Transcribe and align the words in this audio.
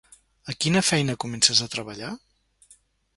A 0.53 0.53
quina 0.63 0.81
feina 0.87 1.15
comences 1.25 1.61
a 1.65 1.67
treballar? 1.75 2.09